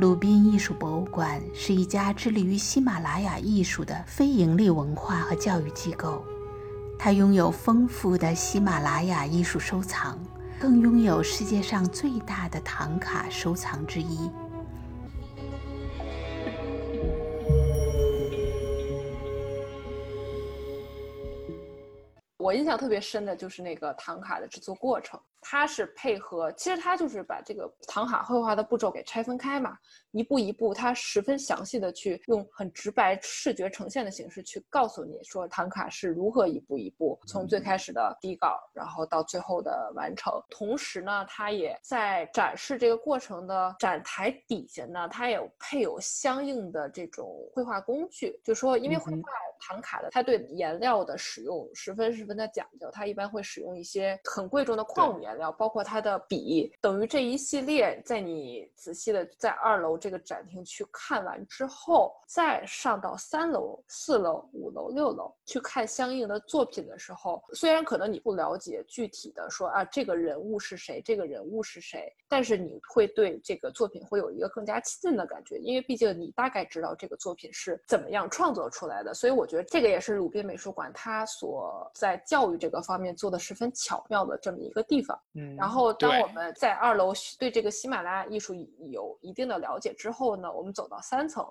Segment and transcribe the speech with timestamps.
[0.00, 6.24] 鲁宾艺术博物馆是一家致力于喜马拉雅艺术的非营利文化和教育机构，
[6.98, 10.18] 它拥有丰富的喜马拉雅艺术收藏，
[10.58, 14.30] 更拥有世界上最大的唐卡收藏之一。
[22.50, 25.20] 我印象特别深的就是那个唐卡的制作过程。
[25.42, 29.74] 它是配合，其实它就是把这个唐卡绘画的步骤给拆分开嘛，
[30.10, 40.30] 一步一步，它十分详细的去用很直白视觉呈现的形式去告诉你说唐卡是如何一步一步从最开始的底稿，然后到最后的完成。
[40.50, 48.38] 同时呢，它也在展示这个过程的展台底下呢，它也配有相应的这种绘画工具。
[48.44, 49.22] 就说因为绘画
[49.58, 55.30] 唐卡的，它对颜料的使用十分十分的讲究，它一般会使用一些很贵重的矿物颜。
[55.30, 85.20] 颜料包括它的笔，等于这一系列，在你仔细的在二楼这个展厅去看完之后，再上到三楼、四楼、五楼、六楼去看相应的作品的时候，虽然可能你不了解具体的说啊这个人物是谁，这个人物是谁，但是你会对这个作品会有一个更加亲近的感觉，因为毕竟你大概知道这个作品是怎么样创作出来的，所以我觉得这个也是鲁宾美术馆它所在教育这个方面做的十分巧妙的这么一个地方。
[85.34, 88.54] 嗯，然后当我们在二楼对这个喜马拉雅艺术
[88.90, 91.44] 有一定的了解之后呢，我们走到三层，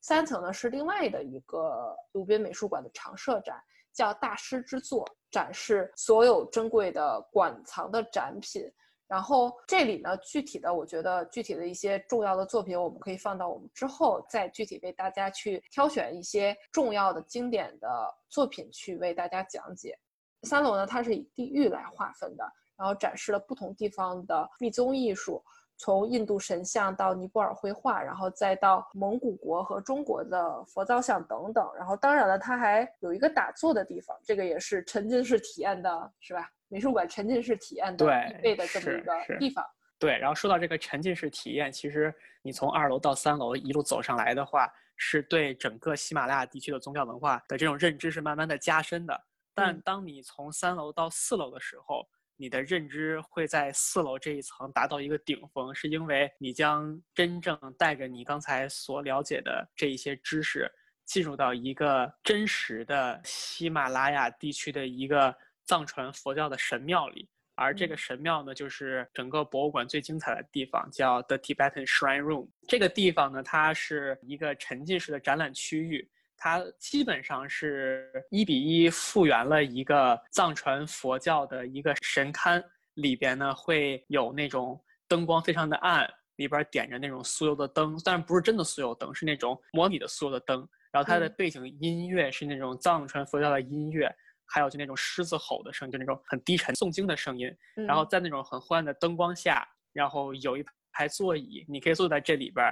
[0.00, 3.56] 三层呢是另外的一个鲁宾美术馆的常设展，
[3.92, 8.70] 叫大师之作，展示所有珍贵的馆藏的展品。
[9.08, 17.88] 然后这里呢，具体的我觉得具体的一些重要的作品，我们可以放到我们之后再具体为大家去挑选一些重要的经典的
[18.28, 19.96] 作品去为大家讲解。
[20.42, 22.44] 三楼呢，它是以地域来划分的。
[22.78, 25.42] 然后展示了不同地方的密宗艺术，
[25.78, 31.66] 从印度神像到尼泊尔绘画，然后再到蒙古国和中国的佛造像等等。
[31.74, 36.50] 然后当然了，它还有一个打坐的地方，这个也是沉浸式体验的，是吧？
[36.68, 39.64] 美术馆沉浸式体验的必备的这么一个地方。
[39.98, 49.18] 对，然后说到这个沉浸式体验，其实你从二楼到三楼一路走上来的话，是对整个喜马拉雅地区的宗教文化的这种认知是慢慢的加深的。
[49.56, 52.06] 但当你从三楼到四楼的时候，
[52.36, 60.70] 你的认知会在四楼这一层达到一个顶峰，是因为你将真正带着你刚才所了解的这一些知识，
[61.06, 65.34] 进入到一个真实的喜马拉雅地区的一个
[65.64, 72.50] 藏传佛教的神庙里，而这个神庙呢，就是整个博物馆最精彩的地方，叫 The Tibetan Shrine Room。
[72.68, 76.06] 这个地方呢，它是一个沉浸式的展览区域。
[76.36, 82.62] 它基本上是一比一复原了一个藏传佛教的一个神龛，
[82.94, 90.68] 里边呢会有那种灯光非常的暗，里边点着那种酥油的灯，但是不是真的酥油灯，是那种模拟的酥油的灯。
[90.92, 94.14] 然后它的背景音乐是那种藏传佛教的音乐，
[94.46, 97.50] 还有就那种狮子吼的声音，就那种很低沉诵经的声音。
[97.74, 102.66] 然后在那种很昏暗的灯光下，然后有一排座椅，你可以坐在这里边。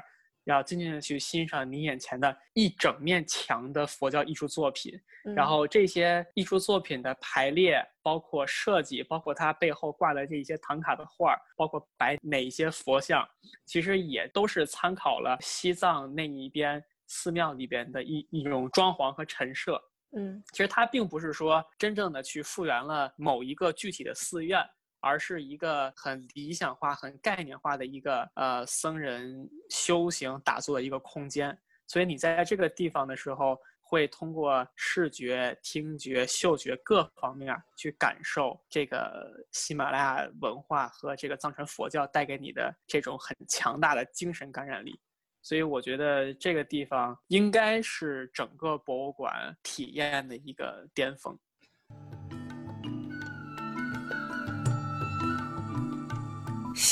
[0.45, 4.93] 然后静静的去欣赏你眼前的一整面墙的佛教艺术作品，
[5.35, 13.27] 然后这些艺术作品的排列，包括设计，包括它背后挂的这些唐卡的画，包括摆哪一些佛像，
[13.65, 19.83] 其实也都是参考了西藏那一边寺庙里边的一一种装潢和陈设。
[20.17, 24.63] 嗯，其实它并不是说真正的去复原了某一个具体的寺院。
[25.05, 31.57] 而是一个很理想化、很概念化的一个呃僧人修行打坐的一个空间，
[31.87, 44.99] 所以你在这个地方的时候，会通过视觉、听觉、嗅觉各方面去感受这个喜马拉雅文化和这个藏传佛教带给你的这种很强大的精神感染力。
[45.43, 51.39] 所以我觉得这个地方应该是整个博物馆体验的一个巅峰。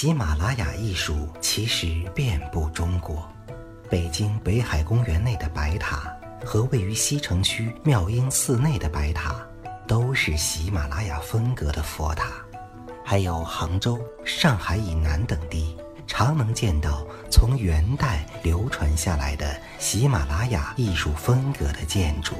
[0.02, 3.24] 喜马拉雅艺术其实遍布中国，
[3.88, 6.12] 北京北海公园内的白塔
[6.44, 9.46] 和位于西城区妙音寺内的白塔，
[9.86, 12.32] 都是喜马拉雅风格的佛塔。
[13.04, 22.34] 还有杭州、上海以南等地，常能见到从元代流传下来的喜马拉雅艺术风格的建筑。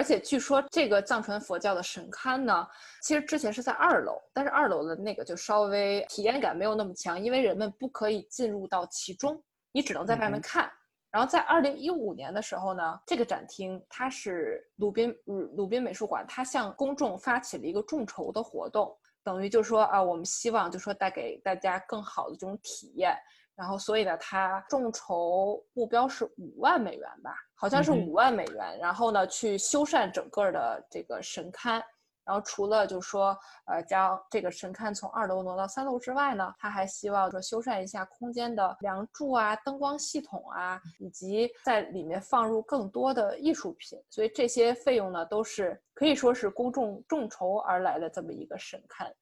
[0.00, 2.66] 而且据说这个藏传佛教的神龛呢，
[3.02, 9.38] 其实之前是在二楼，但是二楼的那个就稍微体验感没有那么强，因为人们不可以进入到其中，
[9.72, 10.72] 你只能在外面看。
[11.10, 23.14] 然后在二零一五年的时候呢，这个展厅它是鲁宾鲁鲁宾美术馆，它向公众发起了一个众筹的活动，等于就说啊，我们希望就说带给大家更好的这种体验。
[23.60, 28.78] 然后，所以呢，他众筹目标是五万美元吧，好像是五万美元。
[28.78, 31.82] 然后呢，去修缮整个的这个神龛。
[32.24, 33.36] 然后除了就说
[33.66, 44.00] 呃将这个神龛从二楼挪到三楼之外呢，他还希望说修缮一下空间的梁柱啊、灯光系统啊，以及在里面放入更多的艺术品。
[44.08, 49.12] 所以这些费用呢，都是可以说是公众众筹而来的这么一个神龛。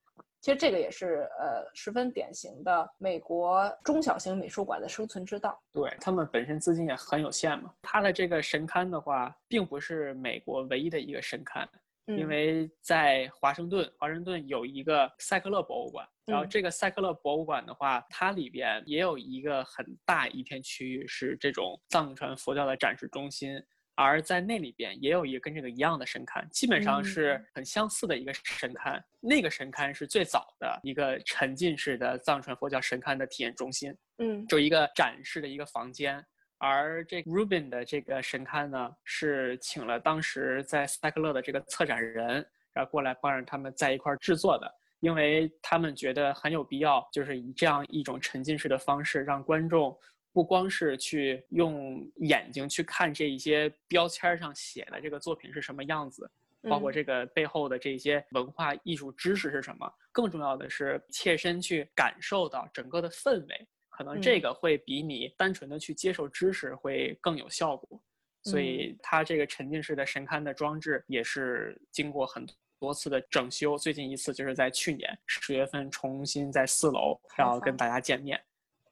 [0.40, 5.60] 其实这个也是呃十分典型的美国中小型美术馆的生存之道。
[5.72, 7.72] 对他们本身资金也很有限嘛。
[7.82, 11.66] 它的这个神龛的话，并不是美国唯一的一个神龛，
[12.06, 16.06] 因为在华盛顿，华盛顿有一个塞克勒博物馆。
[16.24, 23.58] 然后这个塞克勒博物馆的话，它里边也有一个很大一片区域是这种藏传佛教的展示中心。
[24.00, 29.02] 而在那里边也有一个跟这个一样的神龛，基本上是很相似的一个神龛。
[29.18, 36.24] 那个神龛是最早的一个沉浸式的藏传佛教神龛的体验中心，嗯，就一个展示的一个房间。
[36.58, 49.98] 而这 Rubin 的这个神龛呢，是请了当时在塞克勒的这个策展人，然后过来帮着他们在一块制作的，因为他们觉得很有必要，就是以这样一种沉浸式的方式让观众。
[50.38, 56.30] 不光是去用眼睛去看这一些标签上写的这个作品是什么样子，
[56.62, 68.00] 包括这个背后的这些文化艺术知识是什么，更重要的是切身去感受到整个的氛围，可能这个会比你单纯的去接受知识会更有效果。
[68.44, 72.46] 所以它这个沉浸式的神龛的装置也是经过很
[72.78, 78.40] 多次的整修，最近一次就是在去年十月份重新在四楼要跟大家见面。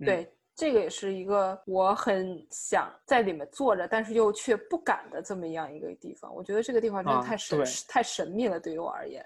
[0.05, 0.29] 对。
[0.57, 6.35] 这个也是一个我很想在里面坐着，但是又却不敢的这么样一个地方。
[6.35, 9.25] 我觉得这个地方真的太神太神秘了，对于我而言，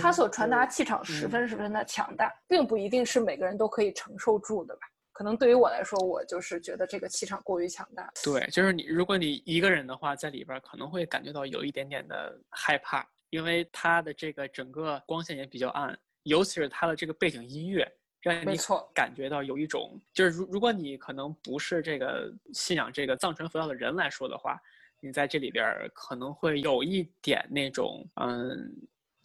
[0.00, 4.82] 它所传达气场十分十分的强大，并不一定是每个人都可以承受住的吧？
[5.10, 8.08] 可能对于我来说，我就是觉得这个气场过于强大。
[8.22, 17.86] 对，就是你，如果你一个人的话，在里边可能会感觉到有一点点的害怕，因为它的这个整个光线也比较暗，尤其是它的这个背景音乐。
[18.22, 18.56] 让你
[18.94, 24.56] 感觉到有一种，就是如如果你可能不是这个信仰这个藏传佛教的人来说的话，
[25.00, 28.72] 你在这里边可能会有一点那种嗯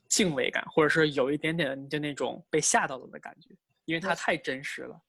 [0.10, 3.50] 敬畏感，或者是有一点点就那种被吓到了的感觉，
[3.86, 5.00] 因为它太真实了。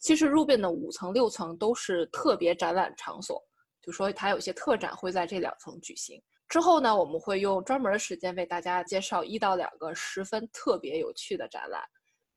[0.00, 3.40] 其实入边的五层六层都是特别展览场所，
[3.80, 6.20] 就说它有些特展会在这两层举行。
[6.48, 11.80] 之后呢，我们会用专门的时间为大家介绍一到两个十分特别有趣的展览。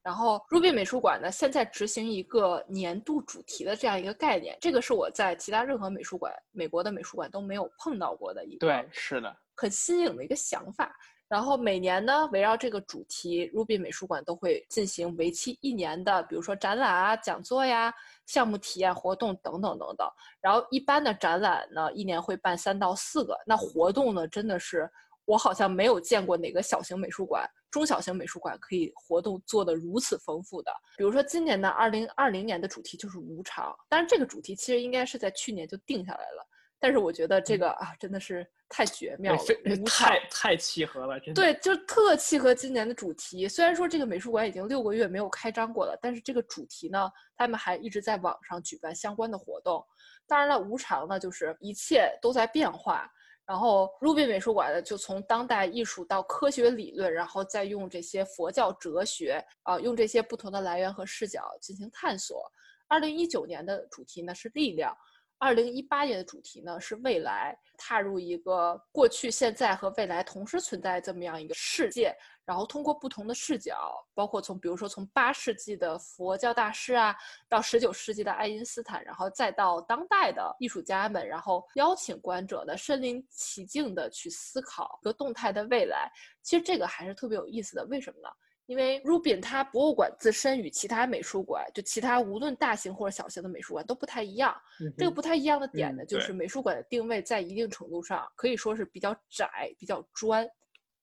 [0.04, 10.94] 然后，Ruby 美术馆呢，现在执行一个年度主题的这样一个概念，这个是我在其他任何美术馆、美国的美术馆都没有碰到过的一个，对，是的，很新颖的一个想法。
[11.30, 17.92] 然后每年呢，围绕这个主题，Ruby 美术馆都会进行为期一年的，比如说展览啊、讲座呀、
[18.26, 20.08] 项目体验活动等等等等。
[20.42, 24.88] 然后一般的展览呢，一年会办三到四个，那活动呢，真的是。
[25.26, 30.72] 我好像没有见过哪个小型美术馆、中小型美术馆可以活动做得如此丰富的。
[30.98, 36.48] 比如说今年的二零二零年的主题就是无常，但是这个主题其实应该是在去年就定下来了。
[36.80, 39.40] 但是我觉得这个啊，真的是太绝妙了，
[39.86, 41.42] 太太契合了，真的。
[41.42, 43.48] 对，就特契合今年的主题。
[43.48, 49.82] 虽然说这个美术馆已经六个月没有开张过了，但是这个主题呢，他们还一直在网上举办相关的活动。
[50.28, 53.10] 当然了，无常呢，就是一切都在变化。
[53.46, 62.50] 然后，Ruby 美术馆呢，就从当代艺术到科学理论，然后再用这些佛教哲学啊，用这些不同的来源和视角进行探索。
[62.88, 64.96] 二零一九年的主题呢是力量。
[65.44, 77.14] 二零一八年的主题呢是未来，踏入一个过去、现在和未来同时存在这么样一个世界，然后通过不同的视角，包括从比如说从八世纪的佛教大师啊，
[77.50, 86.10] 到十九世纪的爱因斯坦，然后再到当代的艺术家们，然后邀请观者呢身临其境的去思考一个动态的未来。
[86.42, 88.30] 其实这个还是特别有意思的，为什么呢？
[88.74, 94.52] 因为 Rubin 它博物馆自身与其他美术馆，就其他无论大型或者小型的美术馆都不太一样。
[94.98, 100.50] 这个不太一样的点呢，就是美术馆的定位在一定程度上可以说是比较窄、比较专，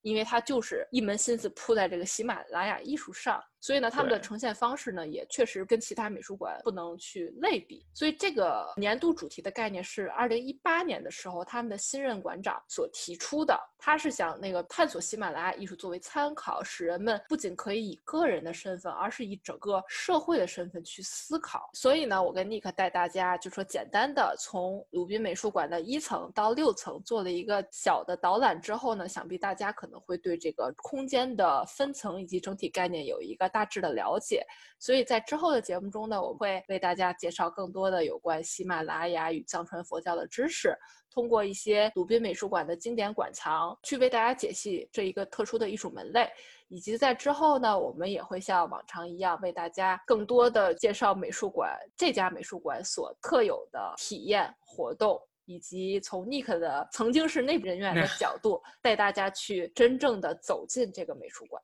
[0.03, 3.41] 因为它就是一门心思扑在这个喜马拉雅艺术上。
[3.61, 7.87] 所以呢，他们的呈现方式呢，也确实跟其他美术馆不能去类比。
[7.93, 13.59] 所以这个年度主题的概念是二零一八年的时候，他们的新任馆长所提出的。
[13.83, 21.71] 他是想那个探索喜马拉雅艺术作为参考，使人们不仅可以以个人的身份，而是以整个社会的身份去思考。
[21.73, 34.43] 所以呢，我跟尼克带大家就说简单的从鲁宾美术馆的一层到六层做了一个小的导览之后呢，想必大家可能会对这个空间的分层以及整体概念有一个大致的了解。
[34.79, 40.75] 所以在之后的节目中呢，我会为大家介绍更多的有关喜马拉雅与藏传佛教的知识。
[41.13, 46.31] 通过一些鲁宾美术馆的经典馆藏，去为大家解析这一个特殊的艺术门类，
[46.69, 61.61] 以及在之后呢，我们也会像往常一样，为大家更多的介绍美术馆这家美术馆所特有的体验活动，以及从 Nick 的曾经是内部人员的角度，带大家去真正的走进这个美术馆。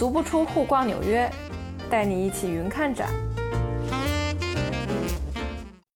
[0.00, 1.30] 足不出户逛纽约，
[1.90, 3.10] 带你一起云看展。